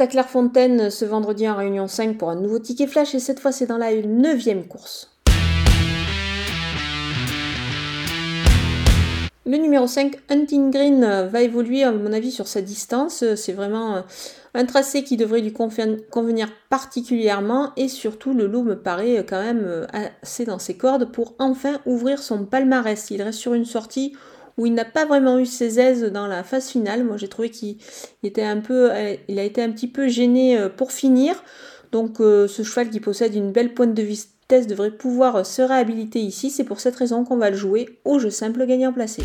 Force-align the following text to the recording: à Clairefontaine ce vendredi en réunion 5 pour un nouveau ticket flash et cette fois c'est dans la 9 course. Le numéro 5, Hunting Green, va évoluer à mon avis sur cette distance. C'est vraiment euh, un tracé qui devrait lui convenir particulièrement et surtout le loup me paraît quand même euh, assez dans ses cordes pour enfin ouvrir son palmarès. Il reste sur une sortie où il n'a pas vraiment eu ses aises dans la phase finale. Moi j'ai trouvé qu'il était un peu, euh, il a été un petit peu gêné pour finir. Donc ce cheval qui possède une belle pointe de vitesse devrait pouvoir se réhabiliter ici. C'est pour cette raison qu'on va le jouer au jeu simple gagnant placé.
à 0.00 0.06
Clairefontaine 0.06 0.90
ce 0.90 1.04
vendredi 1.06 1.48
en 1.48 1.56
réunion 1.56 1.88
5 1.88 2.18
pour 2.18 2.28
un 2.28 2.36
nouveau 2.36 2.58
ticket 2.58 2.86
flash 2.86 3.14
et 3.14 3.20
cette 3.20 3.40
fois 3.40 3.52
c'est 3.52 3.66
dans 3.66 3.78
la 3.78 3.94
9 3.94 4.68
course. 4.68 5.10
Le 9.46 9.56
numéro 9.56 9.86
5, 9.86 10.14
Hunting 10.28 10.70
Green, 10.70 11.28
va 11.32 11.40
évoluer 11.40 11.82
à 11.82 11.90
mon 11.90 12.12
avis 12.12 12.30
sur 12.30 12.46
cette 12.46 12.66
distance. 12.66 13.24
C'est 13.34 13.54
vraiment 13.54 13.96
euh, 13.96 14.00
un 14.52 14.66
tracé 14.66 15.04
qui 15.04 15.16
devrait 15.16 15.40
lui 15.40 15.54
convenir 15.54 16.48
particulièrement 16.68 17.72
et 17.78 17.88
surtout 17.88 18.34
le 18.34 18.46
loup 18.46 18.62
me 18.62 18.78
paraît 18.78 19.24
quand 19.26 19.42
même 19.42 19.62
euh, 19.64 19.86
assez 20.22 20.44
dans 20.44 20.58
ses 20.58 20.76
cordes 20.76 21.10
pour 21.10 21.34
enfin 21.38 21.80
ouvrir 21.86 22.18
son 22.18 22.44
palmarès. 22.44 23.10
Il 23.10 23.22
reste 23.22 23.38
sur 23.38 23.54
une 23.54 23.64
sortie 23.64 24.12
où 24.58 24.66
il 24.66 24.74
n'a 24.74 24.84
pas 24.84 25.06
vraiment 25.06 25.38
eu 25.38 25.46
ses 25.46 25.80
aises 25.80 26.04
dans 26.04 26.26
la 26.26 26.42
phase 26.42 26.68
finale. 26.68 27.04
Moi 27.04 27.16
j'ai 27.16 27.28
trouvé 27.28 27.48
qu'il 27.48 27.78
était 28.22 28.42
un 28.42 28.58
peu, 28.58 28.92
euh, 28.92 29.14
il 29.28 29.38
a 29.38 29.44
été 29.44 29.62
un 29.62 29.70
petit 29.70 29.88
peu 29.88 30.08
gêné 30.08 30.58
pour 30.76 30.92
finir. 30.92 31.42
Donc 31.90 32.16
ce 32.18 32.62
cheval 32.62 32.90
qui 32.90 33.00
possède 33.00 33.34
une 33.34 33.50
belle 33.50 33.72
pointe 33.72 33.94
de 33.94 34.02
vitesse 34.02 34.66
devrait 34.66 34.90
pouvoir 34.90 35.46
se 35.46 35.62
réhabiliter 35.62 36.20
ici. 36.20 36.50
C'est 36.50 36.64
pour 36.64 36.80
cette 36.80 36.96
raison 36.96 37.24
qu'on 37.24 37.38
va 37.38 37.48
le 37.48 37.56
jouer 37.56 38.00
au 38.04 38.18
jeu 38.18 38.28
simple 38.28 38.66
gagnant 38.66 38.92
placé. 38.92 39.22